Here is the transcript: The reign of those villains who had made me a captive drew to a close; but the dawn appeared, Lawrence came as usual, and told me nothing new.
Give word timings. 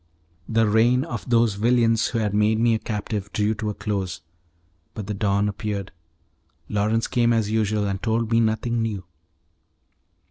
The 0.49 0.67
reign 0.67 1.03
of 1.05 1.29
those 1.29 1.53
villains 1.53 2.07
who 2.07 2.17
had 2.17 2.33
made 2.33 2.59
me 2.59 2.73
a 2.73 2.79
captive 2.79 3.31
drew 3.33 3.53
to 3.53 3.69
a 3.69 3.75
close; 3.75 4.21
but 4.95 5.05
the 5.05 5.13
dawn 5.13 5.47
appeared, 5.47 5.91
Lawrence 6.67 7.05
came 7.05 7.31
as 7.31 7.51
usual, 7.51 7.85
and 7.85 8.01
told 8.01 8.31
me 8.31 8.39
nothing 8.39 8.81
new. 8.81 9.03